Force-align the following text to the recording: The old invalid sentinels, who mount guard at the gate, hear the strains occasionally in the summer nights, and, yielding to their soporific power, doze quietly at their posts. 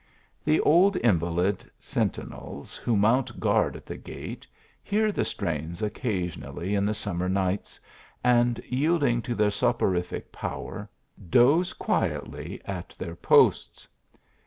The 0.43 0.59
old 0.61 0.97
invalid 1.03 1.63
sentinels, 1.79 2.75
who 2.75 2.97
mount 2.97 3.39
guard 3.39 3.75
at 3.75 3.85
the 3.85 3.97
gate, 3.97 4.47
hear 4.83 5.11
the 5.11 5.23
strains 5.23 5.83
occasionally 5.83 6.73
in 6.73 6.87
the 6.87 6.95
summer 6.95 7.29
nights, 7.29 7.79
and, 8.23 8.59
yielding 8.67 9.21
to 9.21 9.35
their 9.35 9.51
soporific 9.51 10.31
power, 10.31 10.89
doze 11.29 11.73
quietly 11.73 12.59
at 12.65 12.95
their 12.97 13.15
posts. 13.15 13.87